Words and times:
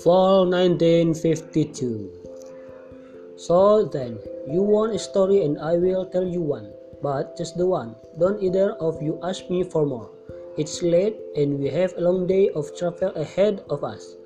Fall 0.00 0.48
1952. 0.48 3.36
So 3.36 3.84
then, 3.84 4.16
you 4.48 4.64
want 4.64 4.96
a 4.96 4.98
story 4.98 5.44
and 5.44 5.60
I 5.60 5.76
will 5.76 6.08
tell 6.08 6.24
you 6.24 6.40
one, 6.40 6.72
but 7.04 7.36
just 7.36 7.60
the 7.60 7.68
one. 7.68 7.92
Don't 8.16 8.40
either 8.40 8.80
of 8.80 8.96
you 9.04 9.20
ask 9.20 9.52
me 9.52 9.60
for 9.60 9.84
more. 9.84 10.08
It's 10.56 10.80
late 10.80 11.20
and 11.36 11.60
we 11.60 11.68
have 11.68 11.92
a 11.96 12.00
long 12.00 12.26
day 12.26 12.48
of 12.56 12.72
travel 12.72 13.12
ahead 13.12 13.60
of 13.68 13.84
us. 13.84 14.16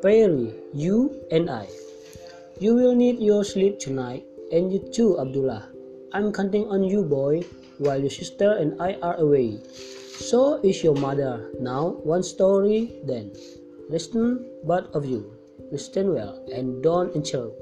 Pari, 0.00 0.56
you 0.72 1.20
and 1.30 1.52
I. 1.52 1.68
You 2.56 2.72
will 2.72 2.96
need 2.96 3.20
your 3.20 3.44
sleep 3.44 3.78
tonight, 3.78 4.24
and 4.48 4.72
you 4.72 4.80
too, 4.80 5.20
Abdullah. 5.20 5.68
I'm 6.16 6.32
counting 6.32 6.72
on 6.72 6.88
you, 6.88 7.04
boy, 7.04 7.44
while 7.76 8.00
your 8.00 8.08
sister 8.08 8.56
and 8.56 8.80
I 8.80 8.96
are 9.04 9.20
away. 9.20 9.60
So 10.16 10.56
is 10.64 10.80
your 10.80 10.96
mother. 10.96 11.52
Now, 11.60 12.00
one 12.00 12.22
story 12.22 12.96
then. 13.04 13.36
Listen, 13.88 14.46
both 14.64 14.94
of 14.94 15.04
you. 15.04 15.32
Listen 15.70 16.14
well 16.14 16.38
and 16.52 16.82
don't 16.82 17.14
interrupt. 17.14 17.60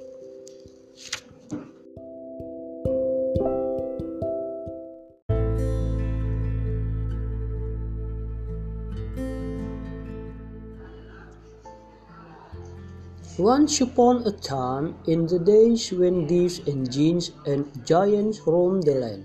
Once 13.40 13.80
upon 13.80 14.26
a 14.26 14.32
time, 14.32 14.94
in 15.06 15.26
the 15.26 15.38
days 15.38 15.90
when 15.92 16.28
thieves 16.28 16.60
and 16.68 16.92
jinns 16.92 17.32
and 17.46 17.64
giants 17.86 18.40
roamed 18.46 18.82
the 18.82 18.92
land, 18.92 19.24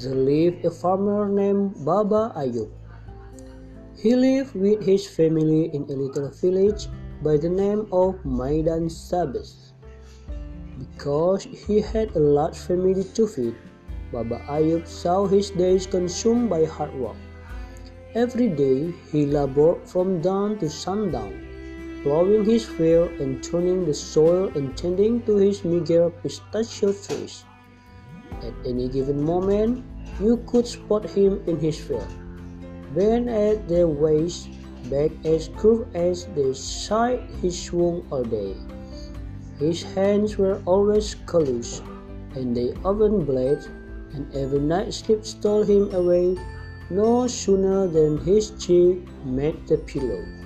there 0.00 0.14
lived 0.14 0.64
a 0.64 0.70
farmer 0.70 1.28
named 1.28 1.76
Baba 1.84 2.32
Ayub. 2.34 2.70
He 4.02 4.16
lived 4.16 4.56
with 4.56 4.82
his 4.84 5.06
family 5.06 5.70
in 5.72 5.82
a 5.84 5.94
little 5.94 6.28
village 6.28 6.88
by 7.22 7.36
the 7.36 7.48
name 7.48 7.86
of 7.92 8.24
Maidan 8.24 8.88
Sabz. 8.88 9.74
Because 10.76 11.44
he 11.44 11.78
had 11.80 12.16
a 12.16 12.18
large 12.18 12.56
family 12.56 13.04
to 13.18 13.26
feed, 13.28 13.54
Baba 14.12 14.40
Ayub 14.54 14.88
saw 14.88 15.26
his 15.26 15.50
days 15.50 15.86
consumed 15.86 16.50
by 16.50 16.64
hard 16.64 16.92
work. 16.98 17.14
Every 18.16 18.48
day 18.48 18.92
he 19.12 19.24
labored 19.24 19.86
from 19.86 20.20
dawn 20.20 20.58
to 20.58 20.68
sundown, 20.68 21.38
plowing 22.02 22.44
his 22.44 22.64
field 22.64 23.12
and 23.20 23.40
turning 23.40 23.86
the 23.86 23.94
soil 23.94 24.50
and 24.56 24.76
tending 24.76 25.22
to 25.30 25.36
his 25.36 25.62
meager 25.64 26.10
pistachio 26.24 26.92
trees. 26.92 27.44
At 28.42 28.66
any 28.66 28.88
given 28.88 29.22
moment, 29.22 29.84
you 30.18 30.42
could 30.48 30.66
spot 30.66 31.08
him 31.08 31.40
in 31.46 31.60
his 31.60 31.78
field 31.78 32.18
bent 32.94 33.28
at 33.28 33.68
their 33.68 33.88
waist, 33.88 34.48
back 34.90 35.10
as 35.24 35.48
curved 35.56 35.94
as 35.96 36.26
the 36.34 36.54
side 36.54 37.22
he 37.40 37.50
swung 37.50 38.04
all 38.10 38.24
day. 38.24 38.56
His 39.58 39.82
hands 39.94 40.38
were 40.38 40.60
always 40.66 41.14
callous, 41.26 41.82
and 42.34 42.56
they 42.56 42.74
often 42.84 43.24
bled, 43.24 43.64
and 44.12 44.26
every 44.34 44.60
night 44.60 44.92
sleep 44.92 45.24
stole 45.24 45.62
him 45.62 45.94
away 45.94 46.36
no 46.90 47.26
sooner 47.26 47.86
than 47.86 48.18
his 48.18 48.50
cheek 48.58 49.00
met 49.24 49.54
the 49.66 49.78
pillow. 49.78 50.41